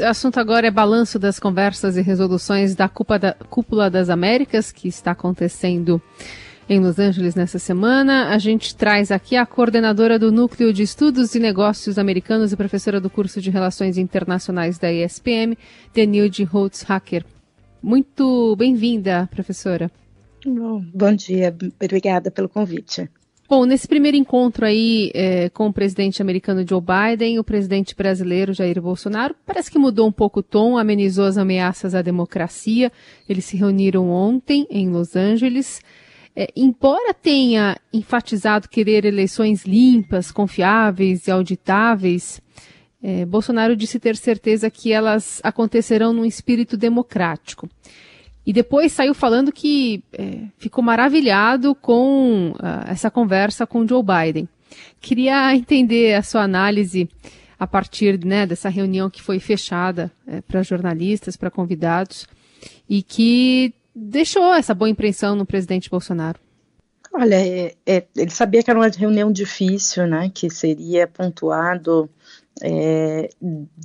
O 0.00 0.04
assunto 0.06 0.40
agora 0.40 0.66
é 0.66 0.72
balanço 0.72 1.20
das 1.20 1.38
conversas 1.38 1.96
e 1.96 2.02
resoluções 2.02 2.74
da 2.74 2.88
Cúpula 2.88 3.88
das 3.88 4.10
Américas, 4.10 4.72
que 4.72 4.88
está 4.88 5.12
acontecendo 5.12 6.02
em 6.68 6.80
Los 6.80 6.98
Angeles 6.98 7.36
nessa 7.36 7.60
semana. 7.60 8.30
A 8.30 8.38
gente 8.38 8.74
traz 8.74 9.12
aqui 9.12 9.36
a 9.36 9.46
coordenadora 9.46 10.18
do 10.18 10.32
Núcleo 10.32 10.72
de 10.72 10.82
Estudos 10.82 11.36
e 11.36 11.38
Negócios 11.38 11.96
Americanos 11.96 12.52
e 12.52 12.56
professora 12.56 13.00
do 13.00 13.08
curso 13.08 13.40
de 13.40 13.50
Relações 13.50 13.96
Internacionais 13.96 14.80
da 14.80 14.92
ESPM, 14.92 15.56
Denilde 15.94 16.42
Holtz 16.42 16.82
Hacker. 16.82 17.24
Muito 17.80 18.56
bem-vinda, 18.56 19.28
professora. 19.30 19.88
Bom, 20.44 20.84
bom 20.92 21.14
dia, 21.14 21.56
obrigada 21.80 22.32
pelo 22.32 22.48
convite. 22.48 23.08
Bom, 23.56 23.66
nesse 23.66 23.86
primeiro 23.86 24.16
encontro 24.16 24.66
aí 24.66 25.12
é, 25.14 25.48
com 25.48 25.68
o 25.68 25.72
presidente 25.72 26.20
americano 26.20 26.66
Joe 26.68 26.80
Biden, 26.82 27.38
o 27.38 27.44
presidente 27.44 27.94
brasileiro 27.94 28.52
Jair 28.52 28.82
Bolsonaro 28.82 29.32
parece 29.46 29.70
que 29.70 29.78
mudou 29.78 30.08
um 30.08 30.12
pouco 30.12 30.40
o 30.40 30.42
tom, 30.42 30.76
amenizou 30.76 31.24
as 31.24 31.38
ameaças 31.38 31.94
à 31.94 32.02
democracia. 32.02 32.90
Eles 33.28 33.44
se 33.44 33.56
reuniram 33.56 34.10
ontem 34.10 34.66
em 34.68 34.90
Los 34.90 35.14
Angeles. 35.14 35.80
É, 36.34 36.48
embora 36.56 37.14
tenha 37.14 37.76
enfatizado 37.92 38.68
querer 38.68 39.04
eleições 39.04 39.64
limpas, 39.64 40.32
confiáveis 40.32 41.28
e 41.28 41.30
auditáveis, 41.30 42.42
é, 43.00 43.24
Bolsonaro 43.24 43.76
disse 43.76 44.00
ter 44.00 44.16
certeza 44.16 44.68
que 44.68 44.90
elas 44.90 45.40
acontecerão 45.44 46.12
num 46.12 46.24
espírito 46.24 46.76
democrático. 46.76 47.68
E 48.46 48.52
depois 48.52 48.92
saiu 48.92 49.14
falando 49.14 49.50
que 49.50 50.02
é, 50.12 50.40
ficou 50.58 50.84
maravilhado 50.84 51.74
com 51.74 52.50
uh, 52.52 52.90
essa 52.90 53.10
conversa 53.10 53.66
com 53.66 53.86
Joe 53.86 54.02
Biden. 54.02 54.48
Queria 55.00 55.54
entender 55.54 56.14
a 56.14 56.22
sua 56.22 56.42
análise 56.42 57.08
a 57.58 57.66
partir 57.66 58.22
né, 58.24 58.46
dessa 58.46 58.68
reunião 58.68 59.08
que 59.08 59.22
foi 59.22 59.38
fechada 59.38 60.10
é, 60.26 60.40
para 60.40 60.62
jornalistas, 60.62 61.36
para 61.36 61.50
convidados, 61.50 62.26
e 62.88 63.02
que 63.02 63.72
deixou 63.94 64.52
essa 64.52 64.74
boa 64.74 64.88
impressão 64.88 65.36
no 65.36 65.46
presidente 65.46 65.88
Bolsonaro. 65.88 66.38
Olha, 67.12 67.36
é, 67.36 67.74
é, 67.86 68.04
ele 68.16 68.30
sabia 68.30 68.62
que 68.62 68.70
era 68.70 68.78
uma 68.78 68.88
reunião 68.88 69.30
difícil, 69.30 70.06
né, 70.06 70.30
que 70.34 70.50
seria 70.50 71.06
pontuado 71.06 72.10
é, 72.62 73.28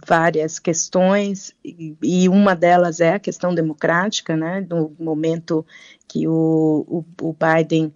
várias 0.05 0.59
questões, 0.59 1.53
e, 1.65 1.95
e, 2.01 2.29
uma 2.29 2.55
delas 2.55 2.99
é 2.99 3.15
a 3.15 3.19
questão 3.19 3.53
democrática, 3.53 4.35
né, 4.35 4.65
no 4.69 4.95
momento 4.99 5.65
que 6.07 6.27
o, 6.27 6.85
o, 6.87 7.29
o 7.29 7.35
Biden 7.35 7.93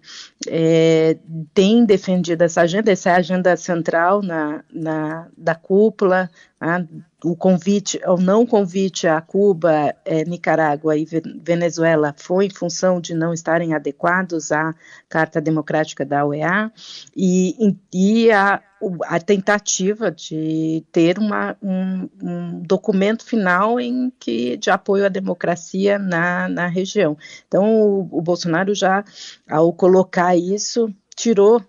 é, 0.48 1.16
tem 1.52 1.84
defendido 1.84 2.42
essa 2.42 2.62
agenda, 2.62 2.92
essa 2.92 3.10
é 3.10 3.12
a 3.12 3.18
agenda 3.18 3.56
central 3.56 4.22
na, 4.22 4.64
na 4.72 5.28
da 5.36 5.54
cúpula, 5.54 6.30
né, 6.60 6.88
o 7.24 7.34
convite, 7.34 8.00
ou 8.06 8.20
não 8.20 8.44
convite 8.44 9.08
a 9.08 9.20
Cuba, 9.20 9.94
é, 10.04 10.24
Nicarágua 10.24 10.96
e 10.96 11.06
Venezuela 11.42 12.14
foi 12.16 12.46
em 12.46 12.50
função 12.50 13.00
de 13.00 13.14
não 13.14 13.32
estarem 13.32 13.74
adequados 13.74 14.52
à 14.52 14.74
Carta 15.08 15.40
Democrática 15.40 16.04
da 16.04 16.24
OEA 16.24 16.70
e, 17.16 17.76
e 17.92 18.30
a, 18.30 18.62
a 19.04 19.20
tentativa 19.20 20.10
de 20.10 20.84
ter 20.90 21.18
uma, 21.18 21.56
um, 21.62 22.08
um, 22.22 22.62
documento 22.62 23.24
final 23.24 23.80
em 23.80 24.12
que 24.18 24.56
de 24.56 24.70
apoio 24.70 25.06
à 25.06 25.08
democracia 25.08 25.98
na, 25.98 26.48
na 26.48 26.66
região. 26.66 27.16
Então, 27.46 27.64
o, 27.80 28.08
o 28.10 28.22
Bolsonaro 28.22 28.74
já, 28.74 29.04
ao 29.48 29.72
colocar 29.72 30.36
isso, 30.36 30.92
tirou 31.16 31.62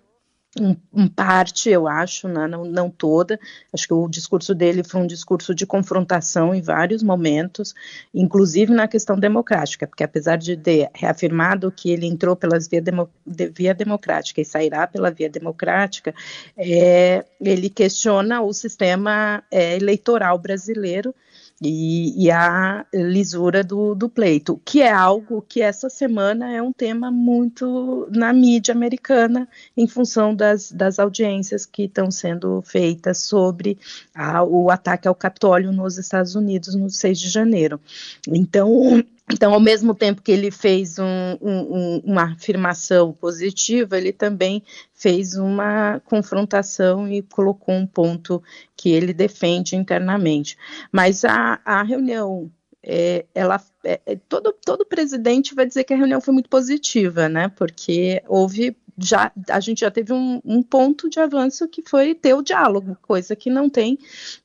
um, 0.60 0.76
um, 0.92 1.08
parte, 1.08 1.68
eu 1.68 1.86
acho, 1.86 2.28
né, 2.28 2.46
não, 2.46 2.64
não 2.64 2.90
toda. 2.90 3.38
Acho 3.72 3.86
que 3.86 3.94
o 3.94 4.08
discurso 4.08 4.54
dele 4.54 4.82
foi 4.82 5.00
um 5.00 5.06
discurso 5.06 5.54
de 5.54 5.66
confrontação 5.66 6.54
em 6.54 6.60
vários 6.60 7.02
momentos, 7.02 7.74
inclusive 8.14 8.72
na 8.72 8.88
questão 8.88 9.18
democrática, 9.18 9.86
porque 9.86 10.04
apesar 10.04 10.36
de 10.36 10.56
ter 10.56 10.90
reafirmado 10.94 11.70
que 11.70 11.90
ele 11.90 12.06
entrou 12.06 12.34
pela 12.34 12.58
via, 12.58 12.80
demo, 12.80 13.08
de, 13.26 13.48
via 13.48 13.74
democrática 13.74 14.40
e 14.40 14.44
sairá 14.44 14.86
pela 14.86 15.10
via 15.10 15.28
democrática, 15.28 16.14
é, 16.56 17.24
ele 17.40 17.68
questiona 17.68 18.40
o 18.42 18.52
sistema 18.52 19.42
é, 19.50 19.76
eleitoral 19.76 20.38
brasileiro 20.38 21.14
e, 21.62 22.24
e 22.24 22.30
a 22.30 22.84
lisura 22.92 23.64
do, 23.64 23.94
do, 23.94 24.08
pleito, 24.08 24.60
que 24.64 24.82
é 24.82 24.92
algo 24.92 25.42
que 25.48 25.62
essa 25.62 25.88
semana 25.88 26.52
é 26.52 26.60
um 26.60 26.72
tema 26.72 27.10
muito 27.10 28.06
na 28.10 28.32
mídia 28.32 28.74
americana, 28.74 29.48
em 29.76 29.86
função 29.86 30.34
das, 30.34 30.70
das 30.70 30.98
audiências 30.98 31.64
que 31.64 31.84
estão 31.84 32.10
sendo 32.10 32.60
feitas 32.62 33.18
sobre 33.18 33.78
a, 34.14 34.42
o 34.42 34.70
ataque 34.70 35.08
ao 35.08 35.14
Capitólio 35.14 35.72
nos 35.72 35.96
Estados 35.96 36.34
Unidos 36.34 36.74
no 36.74 36.90
6 36.90 37.18
de 37.18 37.28
janeiro. 37.28 37.80
Então, 38.28 39.02
então, 39.32 39.52
ao 39.52 39.60
mesmo 39.60 39.92
tempo 39.92 40.22
que 40.22 40.30
ele 40.30 40.52
fez 40.52 40.98
um, 41.00 41.36
um, 41.40 42.02
uma 42.04 42.32
afirmação 42.32 43.12
positiva, 43.12 43.98
ele 43.98 44.12
também 44.12 44.62
fez 44.94 45.34
uma 45.34 46.00
confrontação 46.04 47.08
e 47.08 47.22
colocou 47.22 47.74
um 47.74 47.86
ponto 47.86 48.40
que 48.76 48.90
ele 48.90 49.12
defende 49.12 49.74
internamente. 49.74 50.56
Mas 50.92 51.24
a, 51.24 51.60
a 51.64 51.82
reunião, 51.82 52.48
é, 52.80 53.24
ela, 53.34 53.60
é, 53.82 54.00
é 54.06 54.16
todo, 54.28 54.54
todo 54.64 54.86
presidente 54.86 55.56
vai 55.56 55.66
dizer 55.66 55.82
que 55.82 55.92
a 55.92 55.96
reunião 55.96 56.20
foi 56.20 56.32
muito 56.32 56.48
positiva, 56.48 57.28
né? 57.28 57.48
Porque 57.48 58.22
houve 58.28 58.76
já 58.98 59.30
a 59.50 59.60
gente 59.60 59.80
já 59.80 59.90
teve 59.90 60.12
um, 60.12 60.40
um, 60.44 60.62
ponto 60.62 61.08
de 61.10 61.20
avanço 61.20 61.68
que 61.68 61.82
foi 61.82 62.14
ter 62.14 62.34
o 62.34 62.42
diálogo, 62.42 62.96
coisa 63.02 63.36
que 63.36 63.50
não 63.50 63.68
tem, 63.68 63.98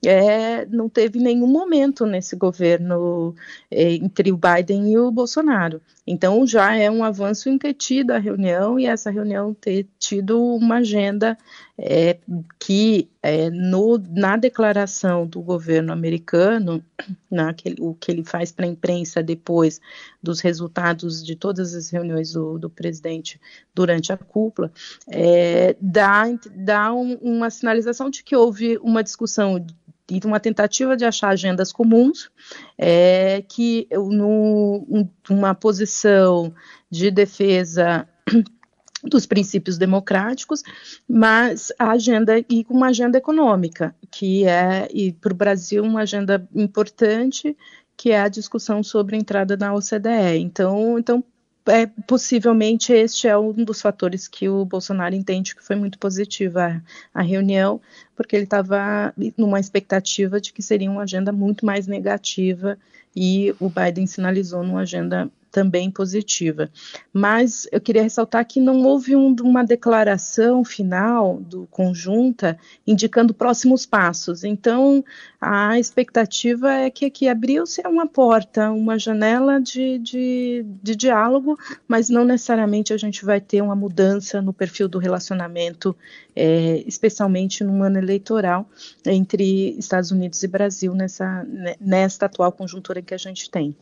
é, 0.05 0.65
não 0.65 0.89
teve 0.89 1.19
nenhum 1.19 1.47
momento 1.47 2.05
nesse 2.05 2.35
governo 2.35 3.33
é, 3.69 3.93
entre 3.93 4.31
o 4.31 4.37
Biden 4.37 4.91
e 4.91 4.97
o 4.97 5.11
Bolsonaro. 5.11 5.81
Então 6.05 6.45
já 6.45 6.75
é 6.75 6.91
um 6.91 7.03
avanço 7.03 7.47
em 7.49 7.57
ter 7.57 7.73
tido 7.73 8.11
a 8.11 8.17
reunião 8.17 8.79
e 8.79 8.85
essa 8.85 9.09
reunião 9.09 9.53
ter 9.53 9.87
tido 9.97 10.43
uma 10.43 10.77
agenda 10.77 11.37
é, 11.83 12.19
que 12.59 13.09
é, 13.23 13.49
no, 13.49 13.97
na 13.97 14.37
declaração 14.37 15.25
do 15.25 15.41
governo 15.41 15.91
americano, 15.91 16.83
naquele, 17.29 17.77
o 17.79 17.95
que 17.95 18.11
ele 18.11 18.23
faz 18.23 18.51
para 18.51 18.65
a 18.65 18.69
imprensa 18.69 19.23
depois 19.23 19.81
dos 20.21 20.41
resultados 20.41 21.25
de 21.25 21.35
todas 21.35 21.73
as 21.73 21.89
reuniões 21.89 22.33
do, 22.33 22.59
do 22.59 22.69
presidente 22.69 23.41
durante 23.73 24.13
a 24.13 24.17
cúpula, 24.17 24.71
é, 25.09 25.75
dá, 25.81 26.25
dá 26.55 26.93
um, 26.93 27.15
uma 27.15 27.49
sinalização 27.49 28.11
de 28.11 28.23
que 28.23 28.35
houve 28.35 28.77
uma 28.83 29.03
discussão 29.03 29.65
e 30.07 30.19
uma 30.25 30.39
tentativa 30.39 30.95
de 30.95 31.05
achar 31.05 31.29
agendas 31.29 31.71
comuns, 31.71 32.29
é, 32.77 33.43
que 33.47 33.87
no, 33.91 34.85
um, 34.89 35.09
uma 35.29 35.55
posição 35.55 36.53
de 36.91 37.09
defesa 37.09 38.07
dos 39.03 39.25
princípios 39.25 39.77
democráticos, 39.77 40.63
mas 41.07 41.71
a 41.77 41.91
agenda 41.91 42.39
e 42.49 42.65
uma 42.69 42.87
agenda 42.87 43.17
econômica, 43.17 43.95
que 44.11 44.45
é 44.45 44.87
e 44.93 45.11
para 45.11 45.33
o 45.33 45.35
Brasil 45.35 45.83
uma 45.83 46.01
agenda 46.01 46.47
importante, 46.53 47.57
que 47.97 48.11
é 48.11 48.19
a 48.19 48.27
discussão 48.27 48.83
sobre 48.83 49.15
a 49.15 49.19
entrada 49.19 49.57
na 49.57 49.73
OCDE. 49.73 50.39
Então, 50.39 50.97
então 50.99 51.23
é, 51.67 51.85
possivelmente 52.07 52.91
este 52.91 53.27
é 53.27 53.37
um 53.37 53.53
dos 53.53 53.81
fatores 53.81 54.27
que 54.27 54.49
o 54.49 54.65
Bolsonaro 54.65 55.13
entende 55.13 55.55
que 55.55 55.63
foi 55.63 55.75
muito 55.75 55.99
positiva 55.99 56.81
a, 57.13 57.19
a 57.19 57.21
reunião, 57.21 57.79
porque 58.15 58.35
ele 58.35 58.45
estava 58.45 59.13
numa 59.37 59.59
expectativa 59.59 60.41
de 60.41 60.53
que 60.53 60.61
seria 60.61 60.89
uma 60.89 61.03
agenda 61.03 61.31
muito 61.31 61.65
mais 61.65 61.85
negativa 61.87 62.77
e 63.15 63.53
o 63.59 63.69
Biden 63.69 64.07
sinalizou 64.07 64.63
numa 64.63 64.81
agenda 64.81 65.29
também 65.51 65.91
positiva. 65.91 66.69
Mas 67.13 67.67
eu 67.71 67.81
queria 67.81 68.03
ressaltar 68.03 68.45
que 68.47 68.59
não 68.59 68.83
houve 68.83 69.15
um, 69.15 69.35
uma 69.41 69.63
declaração 69.63 70.63
final 70.63 71.39
do 71.41 71.67
conjunta 71.67 72.57
indicando 72.87 73.33
próximos 73.33 73.85
passos. 73.85 74.43
Então, 74.43 75.03
a 75.39 75.77
expectativa 75.77 76.71
é 76.71 76.89
que 76.89 77.05
aqui 77.05 77.27
abriu-se 77.27 77.81
uma 77.85 78.07
porta, 78.07 78.71
uma 78.71 78.97
janela 78.97 79.59
de, 79.59 79.99
de, 79.99 80.65
de 80.81 80.95
diálogo, 80.95 81.57
mas 81.87 82.09
não 82.09 82.23
necessariamente 82.23 82.93
a 82.93 82.97
gente 82.97 83.25
vai 83.25 83.41
ter 83.41 83.61
uma 83.61 83.75
mudança 83.75 84.41
no 84.41 84.53
perfil 84.53 84.87
do 84.87 84.99
relacionamento, 84.99 85.95
é, 86.35 86.83
especialmente 86.87 87.63
num 87.63 87.83
ano 87.83 87.97
eleitoral 87.97 88.69
entre 89.05 89.77
Estados 89.77 90.11
Unidos 90.11 90.41
e 90.43 90.47
Brasil 90.47 90.93
nessa, 90.93 91.45
nesta 91.79 92.27
atual 92.27 92.51
conjuntura 92.51 93.01
que 93.01 93.13
a 93.13 93.17
gente 93.17 93.49
tem. 93.49 93.75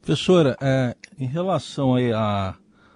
Professora, 0.00 0.56
é, 0.60 0.96
em 1.18 1.26
relação 1.26 1.96
à 2.14 2.54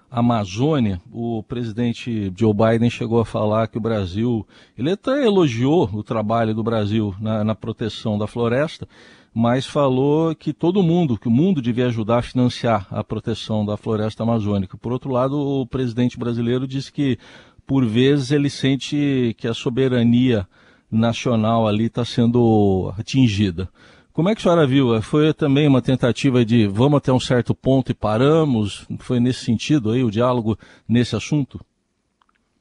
Amazônia, 0.09 1.01
o 1.11 1.43
presidente 1.43 2.31
Joe 2.35 2.53
Biden 2.53 2.89
chegou 2.89 3.19
a 3.19 3.25
falar 3.25 3.67
que 3.67 3.77
o 3.77 3.81
Brasil, 3.81 4.47
ele 4.77 4.91
até 4.91 5.25
elogiou 5.25 5.89
o 5.91 6.03
trabalho 6.03 6.53
do 6.53 6.63
Brasil 6.63 7.15
na, 7.19 7.43
na 7.43 7.55
proteção 7.55 8.17
da 8.17 8.27
floresta, 8.27 8.87
mas 9.33 9.65
falou 9.65 10.35
que 10.35 10.53
todo 10.53 10.83
mundo, 10.83 11.17
que 11.17 11.27
o 11.27 11.31
mundo 11.31 11.61
devia 11.61 11.87
ajudar 11.87 12.19
a 12.19 12.21
financiar 12.21 12.87
a 12.91 13.03
proteção 13.03 13.65
da 13.65 13.75
floresta 13.75 14.21
amazônica. 14.21 14.77
Por 14.77 14.91
outro 14.91 15.11
lado, 15.11 15.35
o 15.35 15.65
presidente 15.65 16.19
brasileiro 16.19 16.67
disse 16.67 16.91
que, 16.91 17.17
por 17.65 17.83
vezes, 17.83 18.29
ele 18.29 18.51
sente 18.51 19.35
que 19.39 19.47
a 19.47 19.53
soberania 19.53 20.47
nacional 20.91 21.67
ali 21.67 21.85
está 21.85 22.05
sendo 22.05 22.93
atingida. 22.95 23.67
Como 24.13 24.29
é 24.29 24.35
que 24.35 24.41
a 24.41 24.43
senhora 24.43 24.67
viu? 24.67 25.01
Foi 25.01 25.33
também 25.33 25.67
uma 25.67 25.81
tentativa 25.81 26.45
de 26.45 26.67
vamos 26.67 26.97
até 26.97 27.11
um 27.11 27.19
certo 27.19 27.55
ponto 27.55 27.91
e 27.91 27.95
paramos? 27.95 28.85
Foi 28.99 29.19
nesse 29.19 29.43
sentido 29.43 29.89
aí 29.89 30.03
o 30.03 30.11
diálogo 30.11 30.55
nesse 30.87 31.15
assunto? 31.15 31.59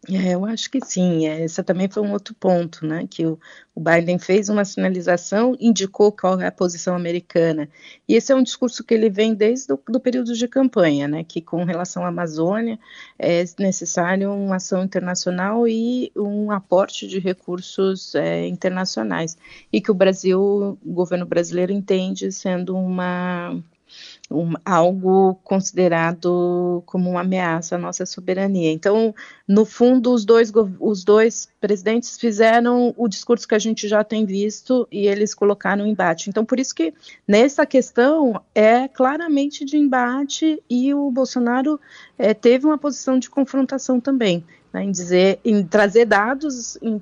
É, 0.09 0.35
eu 0.35 0.45
acho 0.45 0.69
que 0.69 0.81
sim. 0.85 1.29
É, 1.29 1.45
esse 1.45 1.63
também 1.63 1.89
foi 1.89 2.03
um 2.03 2.11
outro 2.13 2.35
ponto, 2.35 2.85
né? 2.85 3.07
Que 3.09 3.25
o, 3.25 3.39
o, 3.73 3.81
Biden 3.81 4.19
fez 4.19 4.49
uma 4.49 4.65
sinalização, 4.65 5.57
indicou 5.61 6.11
qual 6.11 6.41
é 6.41 6.47
a 6.47 6.53
posição 6.53 6.97
americana. 6.97 7.69
E 8.09 8.15
esse 8.17 8.33
é 8.33 8.35
um 8.35 8.43
discurso 8.43 8.83
que 8.83 8.95
ele 8.95 9.09
vem 9.09 9.33
desde 9.33 9.73
o 9.73 9.81
do 9.89 10.01
período 10.01 10.35
de 10.35 10.49
campanha, 10.49 11.07
né? 11.07 11.23
Que 11.23 11.41
com 11.41 11.63
relação 11.63 12.05
à 12.05 12.09
Amazônia 12.09 12.81
é 13.17 13.45
necessário 13.61 14.33
uma 14.33 14.57
ação 14.57 14.83
internacional 14.83 15.69
e 15.69 16.11
um 16.17 16.51
aporte 16.51 17.07
de 17.07 17.21
recursos 17.21 18.15
é, 18.17 18.49
internacionais. 18.49 19.37
E 19.73 19.81
que 19.81 19.91
o 19.93 19.95
Brasil, 19.95 20.77
o 20.85 20.93
governo 20.93 21.27
brasileiro 21.27 21.73
entende 21.73 22.33
sendo 22.33 22.77
uma 22.77 23.63
um, 24.31 24.55
algo 24.65 25.39
considerado 25.45 26.83
como 26.87 27.11
uma 27.11 27.21
ameaça 27.21 27.77
à 27.77 27.79
nossa 27.79 28.07
soberania. 28.07 28.73
Então, 28.73 29.15
no 29.47 29.65
fundo, 29.65 30.13
os 30.13 30.25
dois, 30.25 30.53
os 30.81 31.05
dois 31.05 31.49
presidentes 31.61 32.19
fizeram 32.19 32.95
o 32.97 33.09
discurso 33.09 33.47
que 33.47 33.55
a 33.55 33.59
gente 33.59 33.87
já 33.87 34.03
tem 34.03 34.25
visto 34.25 34.87
e 34.91 35.07
eles 35.07 35.35
colocaram 35.35 35.87
embate. 35.87 36.31
Então, 36.31 36.45
por 36.45 36.59
isso 36.59 36.75
que 36.75 36.95
nessa 37.27 37.67
questão 37.67 38.41
é 38.55 38.89
claramente 38.89 39.65
de 39.65 39.77
embate 39.77 40.63
e 40.69 40.95
o 40.95 41.11
Bolsonaro 41.11 41.79
é, 42.19 42.33
teve 42.33 42.67
uma 42.67 42.79
posição 42.79 43.19
de 43.19 43.29
confrontação 43.29 44.01
também. 44.01 44.45
Né, 44.73 44.85
em 44.85 44.91
dizer, 44.91 45.39
em 45.45 45.63
trazer 45.63 46.07
dados, 46.07 46.79
em 46.81 47.01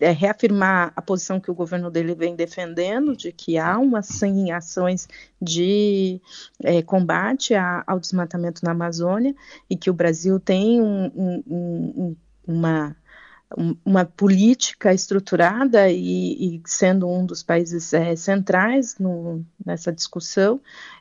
é, 0.00 0.10
reafirmar 0.10 0.92
a 0.96 1.02
posição 1.02 1.40
que 1.40 1.50
o 1.50 1.54
governo 1.54 1.90
dele 1.90 2.14
vem 2.14 2.34
defendendo, 2.34 3.16
de 3.16 3.32
que 3.32 3.58
há 3.58 3.78
uma 3.78 4.02
sim 4.02 4.50
ações 4.50 5.08
de 5.40 6.20
é, 6.62 6.82
combate 6.82 7.54
a, 7.54 7.84
ao 7.86 8.00
desmatamento 8.00 8.64
na 8.64 8.72
Amazônia 8.72 9.34
e 9.68 9.76
que 9.76 9.90
o 9.90 9.94
Brasil 9.94 10.40
tem 10.40 10.80
um, 10.80 11.06
um, 11.14 11.42
um, 11.46 12.16
uma 12.46 12.96
uma 13.84 14.04
política 14.04 14.92
estruturada 14.92 15.88
e, 15.88 16.56
e, 16.56 16.62
sendo 16.66 17.08
um 17.08 17.24
dos 17.24 17.42
países 17.42 17.92
é, 17.94 18.14
centrais 18.14 18.98
no, 18.98 19.42
nessa 19.64 19.90
discussão, 19.90 20.60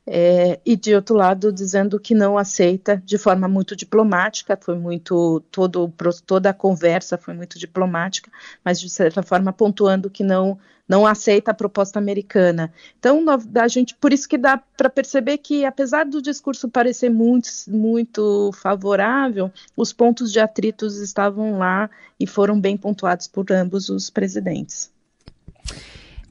é, 0.10 0.58
e 0.66 0.78
de 0.78 0.96
outro 0.96 1.16
lado 1.16 1.52
dizendo 1.52 2.00
que 2.00 2.16
não 2.16 2.38
aceita 2.38 3.02
de 3.06 3.18
forma 3.18 3.46
muito 3.46 3.76
diplomática, 3.76 4.58
foi 4.60 4.78
muito 4.78 5.42
todo, 5.52 5.94
toda 6.26 6.50
a 6.50 6.54
conversa 6.54 7.18
foi 7.18 7.34
muito 7.34 7.60
diplomática, 7.60 8.32
mas 8.64 8.80
de 8.80 8.90
certa 8.90 9.22
forma 9.22 9.52
pontuando 9.52 10.10
que 10.10 10.24
não 10.24 10.58
não 10.88 11.06
aceita 11.06 11.52
a 11.52 11.54
proposta 11.54 12.00
americana. 12.00 12.72
Então, 12.98 13.26
a 13.56 13.68
gente, 13.68 13.94
por 13.96 14.14
isso 14.14 14.26
que 14.26 14.38
dá 14.38 14.56
para 14.56 14.90
perceber 14.90 15.38
que, 15.40 15.66
apesar 15.66 16.06
do 16.06 16.22
discurso 16.22 16.70
parecer 16.70 17.10
muito, 17.10 17.50
muito 17.68 18.52
favorável, 18.54 19.52
os 19.76 19.92
pontos 19.92 20.32
de 20.32 20.40
atritos 20.40 20.96
estavam 21.02 21.58
lá 21.58 21.90
e 22.18 22.26
foram 22.26 22.58
bem 22.58 22.78
pontuados 22.78 23.28
por 23.28 23.52
ambos 23.52 23.90
os 23.90 24.10
presidentes. 24.10 24.90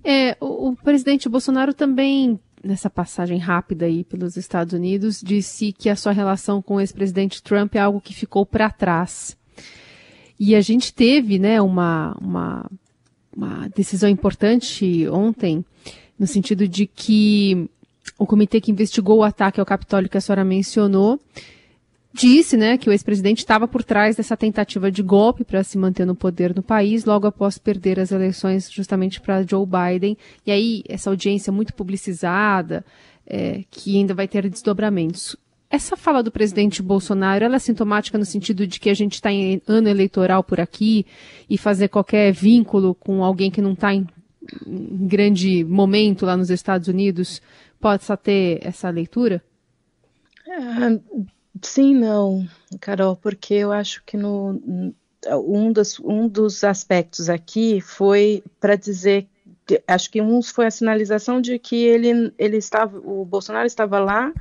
É, 0.02 0.34
o, 0.40 0.70
o 0.70 0.76
presidente 0.76 1.28
Bolsonaro 1.28 1.74
também 1.74 2.40
nessa 2.66 2.90
passagem 2.90 3.38
rápida 3.38 3.86
aí 3.86 4.04
pelos 4.04 4.36
Estados 4.36 4.72
Unidos, 4.72 5.20
disse 5.22 5.72
que 5.72 5.88
a 5.88 5.96
sua 5.96 6.12
relação 6.12 6.60
com 6.60 6.74
o 6.74 6.80
ex-presidente 6.80 7.42
Trump 7.42 7.74
é 7.74 7.78
algo 7.78 8.00
que 8.00 8.14
ficou 8.14 8.44
para 8.44 8.70
trás. 8.70 9.36
E 10.38 10.54
a 10.54 10.60
gente 10.60 10.92
teve, 10.92 11.38
né, 11.38 11.60
uma, 11.62 12.16
uma 12.20 12.70
uma 13.36 13.68
decisão 13.68 14.08
importante 14.08 15.06
ontem, 15.08 15.62
no 16.18 16.26
sentido 16.26 16.66
de 16.66 16.86
que 16.86 17.68
o 18.18 18.26
comitê 18.26 18.60
que 18.60 18.70
investigou 18.70 19.18
o 19.18 19.22
ataque 19.22 19.60
ao 19.60 19.66
Capitólio 19.66 20.08
que 20.08 20.16
a 20.16 20.20
senhora 20.20 20.44
mencionou 20.44 21.20
disse 22.16 22.56
né, 22.56 22.78
que 22.78 22.88
o 22.88 22.92
ex-presidente 22.92 23.38
estava 23.38 23.68
por 23.68 23.84
trás 23.84 24.16
dessa 24.16 24.36
tentativa 24.36 24.90
de 24.90 25.02
golpe 25.02 25.44
para 25.44 25.62
se 25.62 25.76
manter 25.76 26.06
no 26.06 26.14
poder 26.14 26.54
no 26.54 26.62
país, 26.62 27.04
logo 27.04 27.26
após 27.26 27.58
perder 27.58 28.00
as 28.00 28.10
eleições 28.10 28.70
justamente 28.70 29.20
para 29.20 29.42
Joe 29.42 29.66
Biden. 29.66 30.16
E 30.44 30.50
aí, 30.50 30.82
essa 30.88 31.10
audiência 31.10 31.52
muito 31.52 31.74
publicizada, 31.74 32.84
é, 33.26 33.64
que 33.70 33.96
ainda 33.96 34.14
vai 34.14 34.26
ter 34.26 34.48
desdobramentos. 34.48 35.36
Essa 35.68 35.96
fala 35.96 36.22
do 36.22 36.30
presidente 36.30 36.80
Bolsonaro, 36.80 37.44
ela 37.44 37.56
é 37.56 37.58
sintomática 37.58 38.16
no 38.16 38.24
sentido 38.24 38.66
de 38.66 38.80
que 38.80 38.88
a 38.88 38.94
gente 38.94 39.14
está 39.14 39.30
em 39.30 39.60
ano 39.66 39.88
eleitoral 39.88 40.42
por 40.42 40.60
aqui 40.60 41.04
e 41.50 41.58
fazer 41.58 41.88
qualquer 41.88 42.32
vínculo 42.32 42.94
com 42.94 43.22
alguém 43.22 43.50
que 43.50 43.60
não 43.60 43.72
está 43.72 43.92
em, 43.92 44.06
grande 44.66 45.64
momento 45.64 46.24
lá 46.24 46.36
nos 46.36 46.50
Estados 46.50 46.88
Unidos 46.88 47.42
possa 47.80 48.16
ter 48.16 48.60
essa 48.62 48.88
leitura? 48.90 49.42
É, 50.46 51.26
sim, 51.62 51.94
não, 51.94 52.46
Carol, 52.80 53.16
porque 53.16 53.54
eu 53.54 53.72
acho 53.72 54.02
que 54.04 54.16
no, 54.16 54.60
um, 55.28 55.72
dos, 55.72 55.98
um 56.00 56.28
dos 56.28 56.62
aspectos 56.64 57.28
aqui 57.28 57.80
foi 57.80 58.42
para 58.60 58.76
dizer 58.76 59.28
acho 59.86 60.10
que 60.10 60.22
um 60.22 60.40
foi 60.42 60.66
a 60.66 60.70
sinalização 60.70 61.40
de 61.40 61.58
que 61.58 61.76
ele, 61.76 62.32
ele 62.38 62.56
estava, 62.56 62.98
o 62.98 63.24
Bolsonaro 63.24 63.66
estava 63.66 63.98
lá 63.98 64.32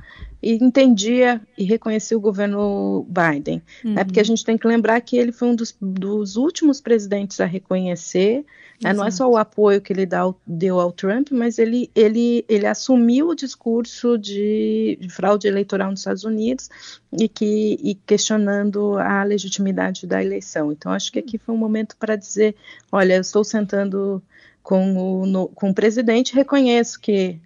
e 0.42 0.52
entendia 0.62 1.40
e 1.58 1.64
reconhecia 1.64 2.16
o 2.16 2.20
governo 2.20 3.04
Biden. 3.08 3.60
Uhum. 3.84 3.94
Né, 3.94 4.04
porque 4.04 4.20
a 4.20 4.24
gente 4.24 4.44
tem 4.44 4.56
que 4.56 4.68
lembrar 4.68 5.00
que 5.00 5.16
ele 5.16 5.32
foi 5.32 5.48
um 5.48 5.54
dos, 5.56 5.76
dos 5.80 6.36
últimos 6.36 6.80
presidentes 6.80 7.40
a 7.40 7.44
reconhecer, 7.44 8.44
né, 8.82 8.92
não 8.92 9.04
é 9.04 9.10
só 9.10 9.28
o 9.28 9.36
apoio 9.36 9.80
que 9.80 9.92
ele 9.92 10.06
dá, 10.06 10.22
deu 10.46 10.80
ao 10.80 10.92
Trump, 10.92 11.28
mas 11.30 11.58
ele, 11.58 11.90
ele, 11.94 12.44
ele 12.48 12.66
assumiu 12.66 13.28
o 13.28 13.34
discurso 13.34 14.18
de, 14.18 14.98
de 15.00 15.08
fraude 15.08 15.48
eleitoral 15.48 15.90
nos 15.90 16.00
Estados 16.00 16.24
Unidos 16.24 16.68
e, 17.12 17.28
que, 17.28 17.78
e 17.82 17.94
questionando 17.94 18.98
a 18.98 19.22
legitimidade 19.24 20.06
da 20.06 20.22
eleição. 20.22 20.72
Então, 20.72 20.92
acho 20.92 21.10
que 21.10 21.18
aqui 21.18 21.38
foi 21.38 21.54
um 21.54 21.58
momento 21.58 21.96
para 21.96 22.16
dizer: 22.16 22.54
olha, 22.92 23.14
eu 23.14 23.20
estou 23.20 23.44
sentando 23.44 24.22
com 24.62 24.96
o, 24.96 25.26
no, 25.26 25.48
com 25.48 25.70
o 25.70 25.74
presidente, 25.74 26.34
reconheço 26.34 27.00
que 27.00 27.40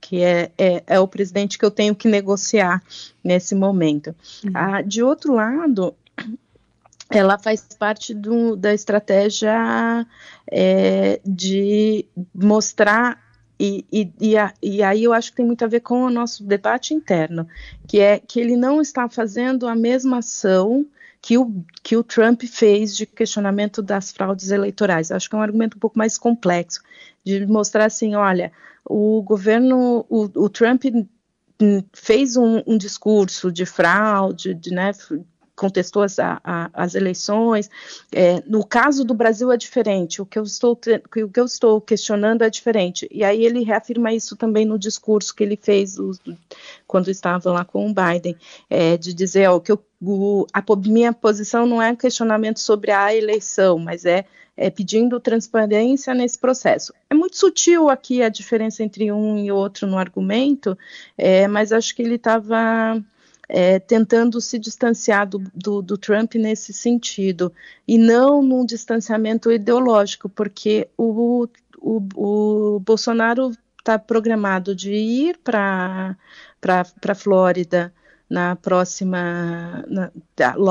que 0.00 0.20
é, 0.20 0.50
é, 0.58 0.82
é, 0.86 1.00
o 1.00 1.08
presidente 1.08 1.56
que 1.56 1.64
eu 1.64 1.70
tenho 1.70 1.94
que 1.94 2.06
negociar 2.06 2.82
nesse 3.24 3.54
momento. 3.54 4.14
Uhum. 4.44 4.50
Ah, 4.52 4.82
de 4.82 5.02
outro 5.02 5.32
lado, 5.32 5.94
ela 7.18 7.38
faz 7.38 7.66
parte 7.78 8.14
do, 8.14 8.56
da 8.56 8.72
estratégia 8.72 10.06
é, 10.50 11.20
de 11.24 12.06
mostrar 12.34 13.22
e, 13.58 13.86
e, 13.92 14.12
e, 14.20 14.36
a, 14.36 14.52
e, 14.62 14.82
aí 14.82 15.04
eu 15.04 15.12
acho 15.12 15.30
que 15.30 15.36
tem 15.36 15.46
muito 15.46 15.64
a 15.64 15.68
ver 15.68 15.80
com 15.80 16.02
o 16.02 16.10
nosso 16.10 16.44
debate 16.44 16.92
interno, 16.92 17.46
que 17.86 18.00
é 18.00 18.18
que 18.18 18.40
ele 18.40 18.56
não 18.56 18.80
está 18.80 19.08
fazendo 19.08 19.68
a 19.68 19.74
mesma 19.74 20.18
ação 20.18 20.86
que 21.22 21.38
o, 21.38 21.64
que 21.82 21.96
o 21.96 22.02
Trump 22.02 22.42
fez 22.42 22.94
de 22.94 23.06
questionamento 23.06 23.80
das 23.80 24.12
fraudes 24.12 24.50
eleitorais. 24.50 25.08
Eu 25.08 25.16
acho 25.16 25.28
que 25.30 25.34
é 25.34 25.38
um 25.38 25.42
argumento 25.42 25.76
um 25.76 25.80
pouco 25.80 25.96
mais 25.96 26.18
complexo, 26.18 26.82
de 27.24 27.46
mostrar 27.46 27.86
assim, 27.86 28.14
olha, 28.14 28.52
o 28.84 29.22
governo, 29.22 30.04
o, 30.10 30.24
o 30.34 30.48
Trump 30.50 30.84
fez 31.92 32.36
um, 32.36 32.62
um, 32.66 32.76
discurso 32.76 33.50
de 33.50 33.64
fraude, 33.64 34.52
de, 34.52 34.70
né, 34.70 34.92
contestou 35.56 36.02
as, 36.02 36.18
a, 36.18 36.40
as 36.72 36.94
eleições. 36.94 37.70
É, 38.12 38.42
no 38.46 38.64
caso 38.64 39.04
do 39.04 39.14
Brasil 39.14 39.52
é 39.52 39.56
diferente. 39.56 40.20
O 40.20 40.26
que 40.26 40.38
eu 40.38 40.42
estou 40.42 40.72
o 40.72 41.28
que 41.28 41.40
eu 41.40 41.44
estou 41.44 41.80
questionando 41.80 42.42
é 42.42 42.50
diferente. 42.50 43.08
E 43.10 43.24
aí 43.24 43.44
ele 43.44 43.64
reafirma 43.64 44.12
isso 44.12 44.36
também 44.36 44.64
no 44.64 44.78
discurso 44.78 45.34
que 45.34 45.42
ele 45.42 45.56
fez 45.56 45.98
o, 45.98 46.12
quando 46.86 47.10
estava 47.10 47.52
lá 47.52 47.64
com 47.64 47.88
o 47.88 47.94
Biden, 47.94 48.36
é, 48.68 48.96
de 48.96 49.12
dizer 49.14 49.48
ó, 49.48 49.60
que 49.60 49.72
eu, 49.72 49.82
o, 50.02 50.46
a 50.52 50.62
minha 50.76 51.12
posição 51.12 51.66
não 51.66 51.80
é 51.80 51.94
questionamento 51.94 52.60
sobre 52.60 52.90
a 52.90 53.14
eleição, 53.14 53.78
mas 53.78 54.04
é 54.04 54.24
é, 54.56 54.70
pedindo 54.70 55.18
transparência 55.20 56.14
nesse 56.14 56.38
processo. 56.38 56.92
É 57.10 57.14
muito 57.14 57.36
sutil 57.36 57.90
aqui 57.90 58.22
a 58.22 58.28
diferença 58.28 58.82
entre 58.82 59.10
um 59.10 59.38
e 59.38 59.50
outro 59.50 59.86
no 59.86 59.98
argumento, 59.98 60.78
é, 61.18 61.48
mas 61.48 61.72
acho 61.72 61.94
que 61.94 62.02
ele 62.02 62.14
estava 62.14 63.02
é, 63.48 63.78
tentando 63.78 64.40
se 64.40 64.58
distanciar 64.58 65.28
do, 65.28 65.38
do, 65.54 65.82
do, 65.82 65.98
Trump 65.98 66.34
nesse 66.34 66.72
sentido, 66.72 67.52
e 67.86 67.98
não 67.98 68.42
num 68.42 68.64
distanciamento 68.64 69.50
ideológico, 69.50 70.28
porque 70.28 70.88
o, 70.96 71.46
o, 71.78 72.02
o 72.14 72.80
Bolsonaro 72.80 73.52
está 73.78 73.98
programado 73.98 74.74
de 74.74 74.92
ir 74.92 75.38
para 75.38 76.16
a 76.66 77.14
Flórida 77.14 77.92
na 78.28 78.56
próxima, 78.56 79.84
na, 79.86 80.10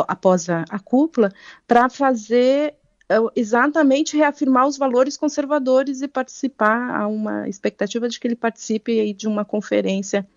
após 0.07 0.49
a, 0.49 0.65
a 0.69 0.79
cúpula, 0.79 1.31
para 1.67 1.87
fazer 1.89 2.75
é, 3.07 3.15
exatamente 3.35 4.17
reafirmar 4.17 4.67
os 4.67 4.77
valores 4.77 5.15
conservadores 5.15 6.01
e 6.01 6.07
participar, 6.07 6.95
há 6.95 7.07
uma 7.07 7.47
expectativa 7.47 8.09
de 8.09 8.19
que 8.19 8.27
ele 8.27 8.35
participe 8.35 9.13
de 9.13 9.27
uma 9.27 9.45
conferência 9.45 10.27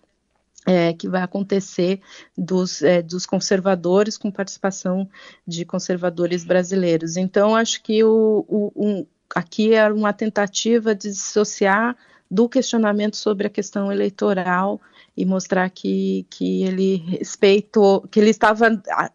é, 0.67 0.91
que 0.91 1.07
vai 1.07 1.21
acontecer 1.21 2.01
dos, 2.37 2.81
é, 2.81 3.01
dos 3.01 3.25
conservadores 3.25 4.17
com 4.17 4.29
participação 4.29 5.09
de 5.47 5.63
conservadores 5.63 6.43
brasileiros. 6.43 7.15
Então, 7.15 7.55
acho 7.55 7.81
que 7.81 8.03
o, 8.03 8.45
o 8.49 8.71
um, 8.75 9.05
aqui 9.33 9.73
é 9.73 9.89
uma 9.89 10.11
tentativa 10.11 10.93
de 10.93 11.09
dissociar 11.09 11.95
do 12.29 12.49
questionamento 12.49 13.15
sobre 13.15 13.47
a 13.47 13.49
questão 13.49 13.89
eleitoral 13.89 14.81
e 15.15 15.25
mostrar 15.25 15.69
que, 15.69 16.27
que 16.29 16.63
ele 16.63 16.97
respeitou, 16.97 18.01
que 18.01 18.19
ele 18.19 18.29
estava 18.29 18.67
a, 18.91 19.09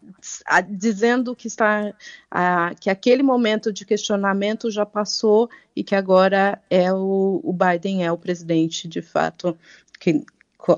a, 0.47 0.61
dizendo 0.61 1.35
que 1.35 1.47
está 1.47 1.93
a, 2.31 2.73
que 2.79 2.89
aquele 2.89 3.21
momento 3.21 3.71
de 3.71 3.85
questionamento 3.85 4.71
já 4.71 4.87
passou 4.87 5.47
e 5.75 5.83
que 5.83 5.93
agora 5.93 6.59
é 6.67 6.91
o, 6.91 7.39
o 7.43 7.53
Biden 7.53 8.03
é 8.03 8.11
o 8.11 8.17
presidente 8.17 8.87
de 8.87 9.03
fato 9.03 9.55
que 9.99 10.25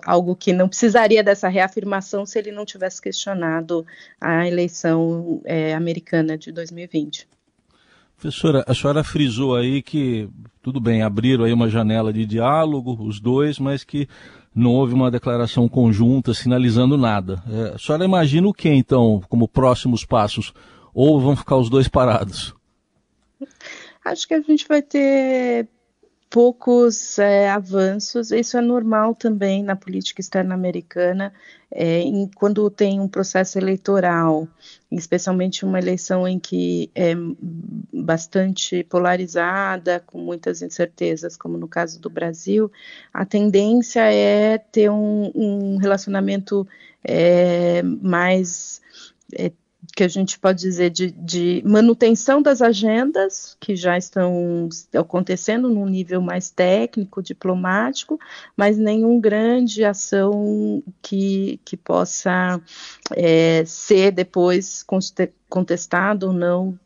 algo 0.06 0.36
que 0.36 0.52
não 0.52 0.68
precisaria 0.68 1.24
dessa 1.24 1.48
reafirmação 1.48 2.26
se 2.26 2.40
ele 2.40 2.52
não 2.52 2.66
tivesse 2.66 3.02
questionado 3.02 3.86
a 4.20 4.48
eleição 4.48 5.42
é, 5.46 5.74
americana 5.74 6.38
de 6.38 6.52
2020. 6.52 7.28
Professora, 8.18 8.64
a 8.68 8.74
senhora 8.74 9.04
frisou 9.04 9.56
aí 9.56 9.82
que, 9.82 10.30
tudo 10.62 10.80
bem, 10.80 11.02
abriram 11.02 11.44
aí 11.44 11.54
uma 11.54 11.70
janela 11.70 12.14
de 12.14 12.26
diálogo, 12.26 12.98
os 13.04 13.20
dois, 13.20 13.60
mas 13.60 13.84
que 13.84 14.08
não 14.54 14.72
houve 14.72 14.94
uma 14.94 15.12
declaração 15.12 15.68
conjunta 15.68 16.34
sinalizando 16.34 16.98
nada. 16.98 17.44
É, 17.50 17.76
a 17.76 17.78
senhora 17.78 18.06
imagina 18.06 18.48
o 18.48 18.54
que, 18.54 18.70
então, 18.70 19.22
como 19.28 19.48
próximos 19.48 20.06
passos? 20.06 20.54
Ou 20.94 21.20
vão 21.20 21.36
ficar 21.36 21.58
os 21.58 21.70
dois 21.70 21.90
parados? 21.90 22.56
Acho 24.04 24.28
que 24.28 24.34
a 24.34 24.42
gente 24.42 24.66
vai 24.68 24.82
ter 24.82 25.68
poucos 26.36 27.18
é, 27.18 27.50
avanços. 27.50 28.30
Isso 28.30 28.58
é 28.58 28.62
normal 28.62 29.16
também 29.16 29.64
na 29.64 29.74
política 29.74 30.20
externa 30.20 30.54
americana, 30.54 31.34
é, 31.72 32.02
em, 32.02 32.30
quando 32.36 32.70
tem 32.70 33.00
um 33.00 33.08
processo 33.08 33.58
eleitoral, 33.58 34.46
especialmente 34.92 35.64
uma 35.64 35.80
eleição 35.80 36.28
em 36.28 36.38
que 36.38 36.92
é 36.94 37.14
bastante 37.94 38.84
polarizada, 38.84 40.04
com 40.06 40.18
muitas 40.18 40.62
incertezas, 40.62 41.38
como 41.38 41.58
no 41.58 41.70
caso 41.70 42.02
do 42.02 42.10
Brasil, 42.10 42.70
a 43.14 43.26
tendência 43.26 44.02
é 44.02 44.58
ter 44.58 44.90
um, 44.92 45.32
um 45.34 45.78
relacionamento 45.78 46.68
é, 47.02 47.82
mais 47.82 48.82
é, 49.34 49.54
que 49.94 50.04
a 50.04 50.08
gente 50.08 50.40
pode 50.40 50.62
dizer 50.62 50.90
de, 50.90 51.12
de, 51.12 51.62
manutenção 51.66 52.42
das 52.42 52.62
agendas 52.62 53.58
que 53.60 53.76
já 53.76 53.98
estão 53.98 54.70
acontecendo 54.94 55.70
num 55.70 55.86
nível 55.86 56.22
mais 56.22 56.50
técnico, 56.50 57.22
diplomático, 57.22 58.20
mas 58.56 58.78
nenhum 58.78 59.20
grande 59.20 59.84
ação 59.84 60.82
que, 61.02 61.60
que 61.66 61.76
possa 61.76 62.62
é, 63.12 63.64
ser 63.66 64.12
depois 64.12 64.86
contestado 65.50 66.28
ou 66.28 66.34
não 66.34 66.80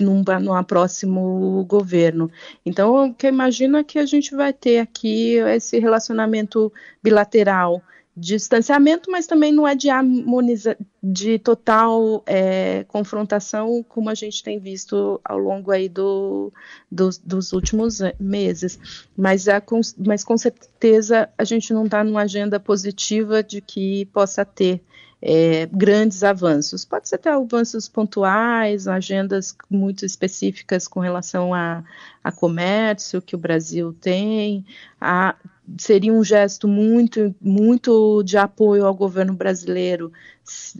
num, 0.00 0.22
próximo 0.66 1.64
governo. 1.68 2.30
Então, 2.66 3.10
o 3.10 3.14
que 3.14 3.26
eu 3.26 3.30
imagino 3.30 3.78
é 3.78 3.84
que 3.84 3.98
a 3.98 4.06
gente 4.06 4.34
vai 4.34 4.52
ter 4.52 4.78
aqui 4.78 5.36
esse 5.36 5.78
relacionamento 5.78 6.72
bilateral 7.02 7.82
distanciamento, 8.16 9.10
mas 9.10 9.26
também 9.26 9.52
não 9.52 9.66
é 9.66 9.74
de, 9.74 9.90
harmoniza, 9.90 10.76
de 11.06 11.38
total 11.38 12.22
é, 12.24 12.84
confrontação, 12.88 13.84
como 13.86 14.08
a 14.08 14.14
gente 14.14 14.42
tem 14.42 14.58
visto 14.58 15.20
ao 15.22 15.36
longo 15.36 15.70
aí 15.70 15.86
do, 15.86 16.50
do, 16.90 17.10
dos 17.22 17.52
últimos 17.52 17.98
meses. 18.18 18.78
Mas, 19.14 19.46
a, 19.46 19.62
mas 19.98 20.24
com 20.24 20.38
certeza 20.38 21.28
a 21.36 21.44
gente 21.44 21.74
não 21.74 21.84
está 21.84 22.02
numa 22.02 22.22
agenda 22.22 22.58
positiva 22.58 23.42
de 23.42 23.60
que 23.60 24.06
possa 24.06 24.46
ter 24.46 24.82
é, 25.20 25.66
grandes 25.70 26.24
avanços. 26.24 26.86
Pode 26.86 27.06
ser 27.06 27.16
até 27.16 27.30
avanços 27.30 27.86
pontuais, 27.86 28.88
agendas 28.88 29.54
muito 29.68 30.06
específicas 30.06 30.88
com 30.88 31.00
relação 31.00 31.52
a, 31.52 31.84
a 32.22 32.32
comércio 32.32 33.20
que 33.20 33.36
o 33.36 33.38
Brasil 33.38 33.94
tem, 34.00 34.64
a, 34.98 35.34
seria 35.78 36.12
um 36.12 36.22
gesto 36.22 36.68
muito, 36.68 37.34
muito 37.40 38.22
de 38.22 38.36
apoio 38.36 38.86
ao 38.86 38.94
governo 38.94 39.32
brasileiro, 39.32 40.12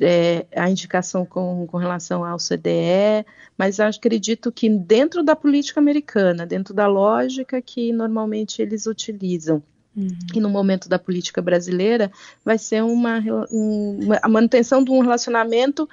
é, 0.00 0.46
a 0.54 0.68
indicação 0.68 1.24
com, 1.24 1.66
com 1.66 1.76
relação 1.76 2.24
ao 2.24 2.38
CDE, 2.38 3.24
mas 3.56 3.80
acredito 3.80 4.52
que 4.52 4.68
dentro 4.68 5.22
da 5.22 5.34
política 5.34 5.80
americana, 5.80 6.46
dentro 6.46 6.74
da 6.74 6.86
lógica 6.86 7.60
que 7.62 7.92
normalmente 7.92 8.60
eles 8.60 8.86
utilizam, 8.86 9.62
Uhum. 9.96 10.08
E 10.34 10.40
no 10.40 10.50
momento 10.50 10.88
da 10.88 10.98
política 10.98 11.40
brasileira, 11.40 12.10
vai 12.44 12.58
ser 12.58 12.82
uma, 12.82 13.22
uma, 13.48 14.18
a 14.20 14.28
manutenção 14.28 14.82
de 14.82 14.90
um 14.90 15.00
relacionamento 15.00 15.88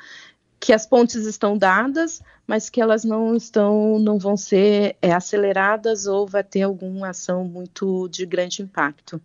que 0.60 0.74
as 0.74 0.86
pontes 0.86 1.26
estão 1.26 1.58
dadas, 1.58 2.22
mas 2.46 2.70
que 2.70 2.82
elas 2.82 3.04
não 3.04 3.36
estão, 3.36 4.00
não 4.00 4.20
vão 4.20 4.38
ser 4.38 4.96
é, 5.02 5.12
aceleradas 5.12 6.06
ou 6.06 6.28
vai 6.28 6.44
ter 6.44 6.64
alguma 6.64 7.10
ação 7.10 7.44
muito 7.44 8.08
de 8.10 8.26
grande 8.26 8.62
impacto. 8.62 9.22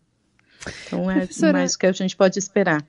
Então 0.87 1.11
é 1.11 1.19
Professora, 1.19 1.53
mais 1.55 1.75
o 1.75 1.79
que 1.79 1.87
a 1.87 1.93
gente 1.93 2.17
pode 2.17 2.39
esperar. 2.39 2.85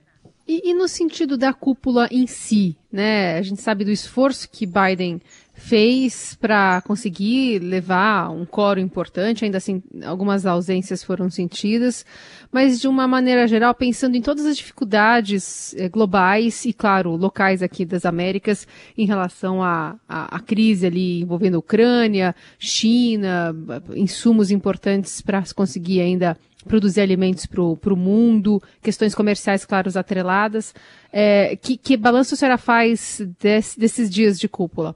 E, 0.48 0.70
e, 0.70 0.72
no 0.72 0.88
sentido 0.88 1.36
da 1.36 1.52
cúpula 1.52 2.08
em 2.10 2.26
si, 2.26 2.74
né? 2.90 3.36
A 3.36 3.42
gente 3.42 3.60
sabe 3.60 3.84
do 3.84 3.90
esforço 3.90 4.48
que 4.50 4.64
Biden 4.64 5.20
fez 5.52 6.38
para 6.40 6.80
conseguir 6.86 7.58
levar 7.58 8.30
um 8.30 8.46
coro 8.46 8.80
importante, 8.80 9.44
ainda 9.44 9.58
assim 9.58 9.82
algumas 10.06 10.46
ausências 10.46 11.02
foram 11.02 11.28
sentidas, 11.28 12.06
mas 12.50 12.80
de 12.80 12.88
uma 12.88 13.06
maneira 13.06 13.46
geral, 13.46 13.74
pensando 13.74 14.16
em 14.16 14.22
todas 14.22 14.46
as 14.46 14.56
dificuldades 14.56 15.74
eh, 15.74 15.88
globais 15.90 16.64
e, 16.64 16.72
claro, 16.72 17.14
locais 17.14 17.62
aqui 17.62 17.84
das 17.84 18.06
Américas 18.06 18.66
em 18.96 19.04
relação 19.04 19.62
à, 19.62 19.96
à, 20.08 20.40
crise 20.40 20.86
ali 20.86 21.20
envolvendo 21.20 21.58
Ucrânia, 21.58 22.34
China, 22.58 23.54
insumos 23.94 24.50
importantes 24.50 25.20
para 25.20 25.44
se 25.44 25.54
conseguir 25.54 26.00
ainda 26.00 26.38
produzir 26.68 27.00
alimentos 27.00 27.46
para 27.46 27.62
o 27.62 27.96
mundo, 27.96 28.62
questões 28.80 29.14
comerciais, 29.14 29.64
claro, 29.64 29.90
atreladas. 29.98 30.74
É, 31.12 31.56
que, 31.56 31.76
que 31.76 31.96
balanço 31.96 32.34
a 32.34 32.36
senhora 32.36 32.58
faz 32.58 33.20
desse, 33.40 33.80
desses 33.80 34.08
dias 34.08 34.38
de 34.38 34.48
cúpula? 34.48 34.94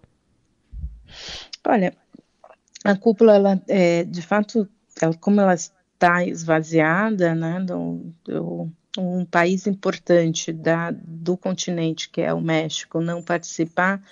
Olha, 1.67 1.95
a 2.85 2.97
cúpula, 2.97 3.35
ela, 3.35 3.63
é, 3.69 4.05
de 4.05 4.23
fato, 4.23 4.69
ela, 5.01 5.15
como 5.15 5.41
ela 5.41 5.55
está 5.55 6.25
esvaziada, 6.25 7.35
né, 7.35 7.61
do, 7.61 8.13
do, 8.25 8.69
um 8.99 9.25
país 9.25 9.67
importante 9.67 10.53
da, 10.53 10.91
do 10.91 11.37
continente, 11.37 12.11
que 12.11 12.21
é 12.21 12.33
o 12.33 12.41
México, 12.41 13.01
não 13.01 13.23
participar, 13.23 14.03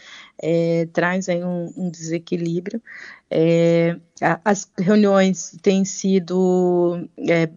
é, 0.42 0.88
traz 0.92 1.28
aí 1.28 1.44
um, 1.44 1.72
um 1.76 1.90
desequilíbrio. 1.90 2.82
É, 3.30 3.96
as 4.44 4.70
reuniões 4.78 5.56
têm 5.62 5.84
sido 5.84 7.08
é, 7.28 7.48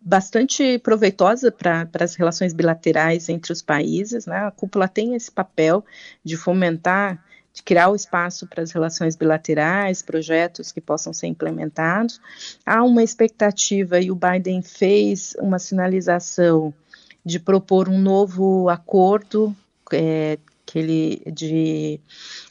bastante 0.00 0.78
proveitosa 0.78 1.52
para 1.52 1.88
as 2.00 2.14
relações 2.14 2.52
bilaterais 2.52 3.28
entre 3.28 3.52
os 3.52 3.62
países. 3.62 4.26
Né? 4.26 4.36
A 4.36 4.50
cúpula 4.50 4.88
tem 4.88 5.14
esse 5.14 5.30
papel 5.30 5.84
de 6.22 6.36
fomentar 6.36 7.22
de 7.54 7.62
criar 7.62 7.88
o 7.88 7.94
espaço 7.94 8.48
para 8.48 8.64
as 8.64 8.72
relações 8.72 9.14
bilaterais, 9.14 10.02
projetos 10.02 10.72
que 10.72 10.80
possam 10.80 11.12
ser 11.12 11.28
implementados. 11.28 12.20
Há 12.66 12.82
uma 12.82 13.02
expectativa, 13.02 14.00
e 14.00 14.10
o 14.10 14.16
Biden 14.16 14.60
fez 14.60 15.36
uma 15.38 15.60
sinalização 15.60 16.74
de 17.24 17.38
propor 17.38 17.88
um 17.88 17.98
novo 17.98 18.68
acordo 18.68 19.54
é, 19.92 20.36
que 20.66 20.78
ele 20.78 21.22
de 21.32 22.00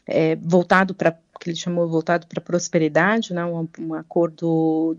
é, 0.08 0.36
voltado 0.38 0.96
para 0.96 1.12
que 1.40 1.50
ele 1.50 1.58
chamou 1.58 1.90
voltado 1.90 2.26
para 2.26 2.40
prosperidade, 2.40 3.34
né, 3.34 3.44
um, 3.44 3.68
um 3.78 3.94
acordo 3.94 4.96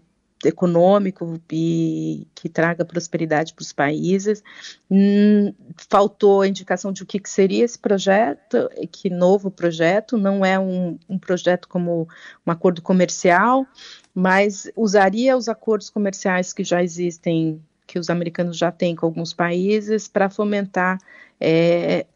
econômico 0.48 1.40
e 1.50 2.26
que 2.34 2.48
traga 2.48 2.84
prosperidade 2.84 3.54
para 3.54 3.62
os 3.62 3.72
países. 3.72 4.42
Hum, 4.90 5.52
faltou 5.90 6.42
a 6.42 6.48
indicação 6.48 6.92
de 6.92 7.02
o 7.02 7.06
que, 7.06 7.18
que, 7.18 7.30
seria 7.30 7.64
esse 7.64 7.78
projeto, 7.78 8.68
que 8.90 9.10
novo 9.10 9.50
projeto, 9.50 10.16
não 10.16 10.44
é 10.44 10.58
um, 10.58 10.98
um 11.08 11.18
projeto 11.18 11.68
como 11.68 12.08
um 12.46 12.50
acordo 12.50 12.82
comercial, 12.82 13.66
mas 14.14 14.70
usaria 14.76 15.36
os 15.36 15.48
acordos 15.48 15.90
comerciais 15.90 16.52
que 16.52 16.64
já 16.64 16.82
existem 16.82 17.60
que 17.86 17.98
os 17.98 18.08
americanos 18.08 18.56
já 18.56 18.72
têm 18.72 18.96
com 18.96 19.06
alguns 19.06 19.32
países 19.32 20.08
para 20.08 20.30
fomentar 20.30 20.98
é, 21.40 22.06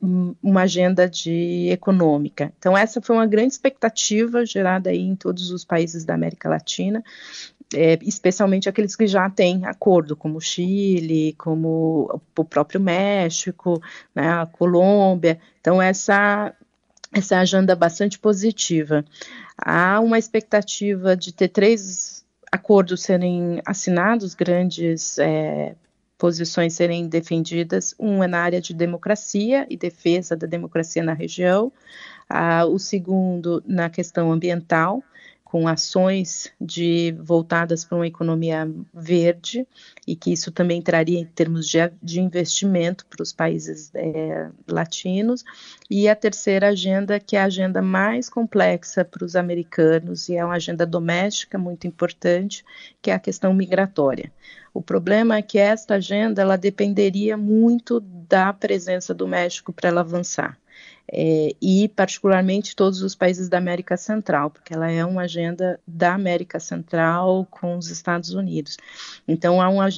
uma 0.42 0.62
agenda 0.62 1.08
de 1.08 1.68
econômica. 1.70 2.52
Então 2.58 2.76
essa 2.76 3.00
foi 3.00 3.16
uma 3.16 3.26
grande 3.26 3.52
expectativa 3.52 4.47
gerada 4.47 4.90
aí 4.90 5.00
em 5.00 5.14
todos 5.14 5.50
os 5.50 5.64
países 5.64 6.04
da 6.04 6.14
América 6.14 6.49
Latina 6.49 7.02
é, 7.75 7.98
especialmente 8.02 8.68
aqueles 8.68 8.96
que 8.96 9.06
já 9.06 9.28
têm 9.28 9.66
acordo, 9.66 10.16
como 10.16 10.38
o 10.38 10.40
Chile, 10.40 11.34
como 11.38 12.20
o 12.37 12.44
próprio 12.44 12.80
México, 12.80 13.80
né, 14.14 14.28
a 14.28 14.46
Colômbia. 14.46 15.38
Então, 15.60 15.80
essa, 15.80 16.54
essa 17.12 17.38
agenda 17.38 17.76
bastante 17.76 18.18
positiva. 18.18 19.04
Há 19.56 20.00
uma 20.00 20.18
expectativa 20.18 21.16
de 21.16 21.32
ter 21.32 21.48
três 21.48 22.25
acordos 22.50 23.02
serem 23.02 23.60
assinados, 23.66 24.34
grandes 24.34 25.18
é, 25.18 25.75
posições 26.16 26.72
serem 26.72 27.06
defendidas. 27.06 27.94
Um 27.98 28.25
é 28.25 28.26
na 28.26 28.40
área 28.40 28.60
de 28.60 28.72
democracia 28.72 29.66
e 29.68 29.76
defesa 29.76 30.34
da 30.34 30.46
democracia 30.46 31.02
na 31.02 31.12
região. 31.12 31.70
Ah, 32.28 32.64
o 32.64 32.78
segundo, 32.78 33.62
na 33.66 33.90
questão 33.90 34.32
ambiental 34.32 35.02
com 35.50 35.67
ações 35.67 36.52
de 36.61 37.14
voltadas 37.19 37.83
para 37.83 37.97
uma 37.97 38.07
economia 38.07 38.71
verde 38.93 39.67
e 40.07 40.14
que 40.14 40.31
isso 40.31 40.52
também 40.52 40.83
traria 40.83 41.19
em 41.19 41.25
termos 41.25 41.67
de, 41.67 41.78
de 42.02 42.21
investimento 42.21 43.07
para 43.07 43.23
os 43.23 43.33
países 43.33 43.90
é, 43.95 44.50
latinos. 44.69 45.43
E 45.88 46.07
a 46.07 46.14
terceira 46.14 46.69
agenda 46.69 47.19
que 47.19 47.35
é 47.35 47.40
a 47.40 47.47
agenda 47.47 47.81
mais 47.81 48.28
complexa 48.28 49.07
para 49.07 49.25
os 49.25 49.35
americanos 49.35 50.28
e 50.28 50.37
é 50.37 50.45
uma 50.45 50.57
agenda 50.57 50.85
doméstica 50.85 51.57
muito 51.57 51.87
importante 51.87 52.62
que 53.00 53.11
é 53.11 53.14
a 53.14 53.19
questão 53.19 53.55
migratória. 53.55 54.31
O 54.75 54.83
problema 54.83 55.38
é 55.38 55.43
que 55.43 55.57
esta 55.57 55.95
agenda 55.95 56.43
ela 56.43 56.57
dependeria 56.57 57.38
muito 57.38 58.00
da 58.00 58.52
presença 58.52 59.14
do 59.14 59.26
México 59.26 59.73
para 59.73 59.88
ela 59.88 60.02
avançar 60.02 60.59
é, 61.10 61.54
e 61.60 61.88
particularmente 61.88 62.76
todos 62.76 63.02
os 63.02 63.14
países 63.14 63.48
da 63.48 63.58
América 63.58 63.96
Central, 63.96 64.50
porque 64.50 64.74
ela 64.74 64.90
é 64.90 65.04
uma 65.04 65.22
agenda 65.22 65.80
da 65.86 66.14
América 66.14 66.60
Central 66.60 67.46
com 67.50 67.76
os 67.76 67.90
Estados 67.90 68.30
Unidos. 68.30 68.76
Então, 69.26 69.60
há 69.60 69.68
uma, 69.68 69.88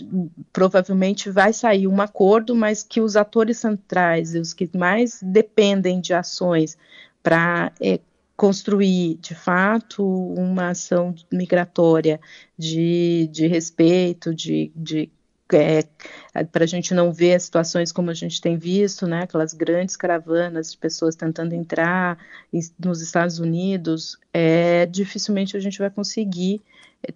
provavelmente 0.52 1.30
vai 1.30 1.52
sair 1.52 1.86
um 1.86 2.00
acordo, 2.00 2.54
mas 2.54 2.82
que 2.82 3.00
os 3.00 3.16
atores 3.16 3.58
centrais 3.58 4.34
e 4.34 4.38
os 4.38 4.54
que 4.54 4.70
mais 4.76 5.20
dependem 5.22 6.00
de 6.00 6.14
ações 6.14 6.78
para 7.22 7.72
é, 7.80 7.98
construir, 8.36 9.16
de 9.16 9.34
fato, 9.34 10.02
uma 10.02 10.70
ação 10.70 11.14
migratória 11.30 12.20
de, 12.56 13.28
de 13.30 13.46
respeito, 13.46 14.34
de, 14.34 14.72
de 14.74 15.10
é, 15.52 15.84
para 16.44 16.64
a 16.64 16.66
gente 16.66 16.94
não 16.94 17.12
ver 17.12 17.40
situações 17.40 17.92
como 17.92 18.10
a 18.10 18.14
gente 18.14 18.40
tem 18.40 18.56
visto, 18.56 19.06
né, 19.06 19.22
aquelas 19.22 19.52
grandes 19.52 19.96
caravanas 19.96 20.72
de 20.72 20.78
pessoas 20.78 21.14
tentando 21.14 21.54
entrar 21.54 22.18
nos 22.78 23.00
Estados 23.00 23.38
Unidos, 23.38 24.18
é, 24.32 24.86
dificilmente 24.86 25.56
a 25.56 25.60
gente 25.60 25.78
vai 25.78 25.90
conseguir 25.90 26.62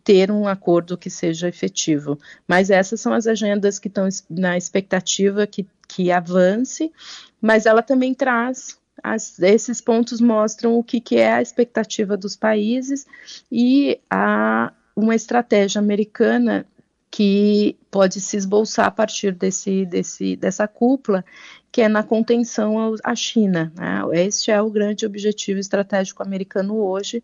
ter 0.02 0.30
um 0.30 0.48
acordo 0.48 0.96
que 0.96 1.10
seja 1.10 1.48
efetivo. 1.48 2.18
Mas 2.48 2.70
essas 2.70 3.00
são 3.00 3.12
as 3.12 3.26
agendas 3.26 3.78
que 3.78 3.88
estão 3.88 4.08
na 4.30 4.56
expectativa 4.56 5.46
que, 5.46 5.66
que 5.86 6.10
avance, 6.10 6.90
mas 7.40 7.66
ela 7.66 7.82
também 7.82 8.14
traz 8.14 8.78
as, 9.02 9.38
esses 9.40 9.82
pontos 9.82 10.20
mostram 10.20 10.78
o 10.78 10.82
que, 10.82 10.98
que 11.00 11.16
é 11.16 11.34
a 11.34 11.42
expectativa 11.42 12.16
dos 12.16 12.34
países 12.34 13.06
e 13.52 14.00
a, 14.08 14.72
uma 14.96 15.14
estratégia 15.14 15.78
americana 15.78 16.66
que 17.14 17.78
pode 17.92 18.20
se 18.20 18.36
esboçar 18.36 18.86
a 18.86 18.90
partir 18.90 19.30
desse, 19.30 19.86
desse, 19.86 20.34
dessa 20.34 20.66
cúpula, 20.66 21.24
que 21.70 21.80
é 21.80 21.88
na 21.88 22.02
contenção 22.02 22.92
à 23.04 23.14
China. 23.14 23.72
Né? 23.76 24.02
Este 24.14 24.50
é 24.50 24.60
o 24.60 24.68
grande 24.68 25.06
objetivo 25.06 25.60
estratégico 25.60 26.24
americano 26.24 26.76
hoje, 26.76 27.22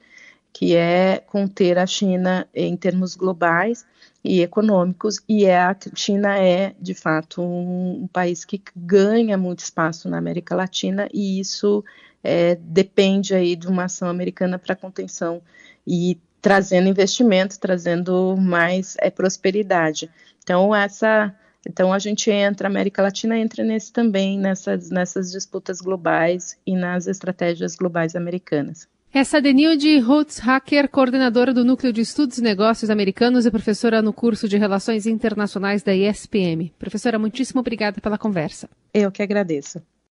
que 0.53 0.77
é 0.77 1.19
conter 1.27 1.77
a 1.77 1.89
China 1.89 2.47
em 2.55 2.77
termos 2.77 3.17
globais 3.17 3.85
e 4.23 4.43
econômicos, 4.43 5.19
e 5.29 5.45
é, 5.45 5.59
a 5.59 5.77
China 5.97 6.39
é, 6.39 6.73
de 6.81 6.95
fato, 6.95 7.43
um, 7.43 8.05
um 8.05 8.07
país 8.07 8.45
que 8.45 8.63
ganha 8.77 9.37
muito 9.37 9.59
espaço 9.59 10.09
na 10.09 10.19
América 10.19 10.55
Latina, 10.55 11.09
e 11.13 11.41
isso 11.41 11.85
é, 12.23 12.55
depende 12.55 13.35
aí 13.35 13.57
de 13.57 13.67
uma 13.67 13.87
ação 13.87 14.09
americana 14.09 14.57
para 14.57 14.77
contenção 14.77 15.43
e 15.85 16.17
trazendo 16.41 16.89
investimento, 16.89 17.59
trazendo 17.59 18.37
mais 18.37 18.97
é, 18.99 19.11
prosperidade. 19.11 20.11
Então 20.43 20.75
essa, 20.75 21.35
então 21.67 21.93
a 21.93 21.99
gente 21.99 22.31
entra, 22.31 22.69
a 22.69 22.71
América 22.71 23.03
Latina 23.03 23.39
entra 23.39 23.65
nesse 23.65 23.93
também 23.93 24.39
nessas 24.39 24.91
nessas 24.91 25.31
disputas 25.31 25.81
globais 25.81 26.59
e 26.67 26.75
nas 26.75 27.07
estratégias 27.07 27.77
globais 27.77 28.17
americanas. 28.17 28.89
Essa 29.13 29.39
é 29.39 29.41
Denilde 29.41 29.99
Roots 29.99 30.39
Hacker, 30.39 30.89
coordenadora 30.89 31.53
do 31.53 31.65
Núcleo 31.65 31.93
de 31.93 32.01
Estudos 32.01 32.39
e 32.39 32.43
Negócios 32.43 32.91
Americanos 32.91 33.45
e 33.45 33.51
professora 33.51 34.01
no 34.01 34.13
curso 34.13 34.49
de 34.49 34.57
Relações 34.57 35.05
Internacionais 35.05 35.83
da 35.83 35.93
ISPM. 35.93 36.73
Professora, 36.79 37.19
muitíssimo 37.19 37.59
obrigada 37.59 38.01
pela 38.01 38.17
conversa. 38.17 38.71
Eu 38.95 39.11
que 39.11 39.21
agradeço. 39.21 39.83